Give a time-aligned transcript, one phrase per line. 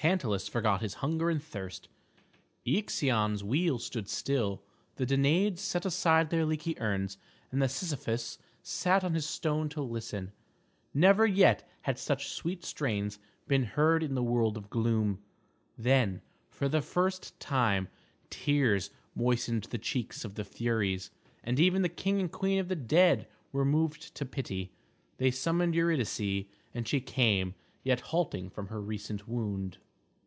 [0.00, 1.86] Tantalus forgot his hunger and thirst.
[2.64, 4.62] Ixion's wheel stood still,
[4.96, 7.18] the Danaids set aside their leaky urns
[7.52, 10.32] and Sisyphus sat on his stone to listen.
[10.94, 15.18] Never yet had such sweet strains been heard in the world of gloom.
[15.76, 17.88] Then, for the first time,
[18.30, 21.10] tears moistened the cheeks of the Furies,
[21.44, 24.72] and even the king and queen of the dead were moved to pity.
[25.18, 29.76] They summoned Eurydice, and she came, yet halting from her recent wound.